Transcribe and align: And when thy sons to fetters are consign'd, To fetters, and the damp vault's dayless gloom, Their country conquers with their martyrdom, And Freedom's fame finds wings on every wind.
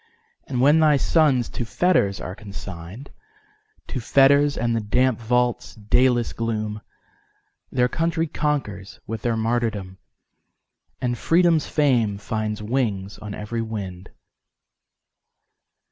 And 0.47 0.61
when 0.61 0.79
thy 0.79 0.97
sons 0.97 1.47
to 1.49 1.63
fetters 1.63 2.19
are 2.19 2.33
consign'd, 2.33 3.11
To 3.89 3.99
fetters, 3.99 4.57
and 4.57 4.75
the 4.75 4.79
damp 4.81 5.19
vault's 5.19 5.75
dayless 5.75 6.33
gloom, 6.33 6.81
Their 7.71 7.87
country 7.87 8.25
conquers 8.25 8.99
with 9.05 9.21
their 9.21 9.37
martyrdom, 9.37 9.99
And 11.01 11.19
Freedom's 11.19 11.67
fame 11.67 12.17
finds 12.17 12.63
wings 12.63 13.19
on 13.19 13.35
every 13.35 13.61
wind. 13.61 14.09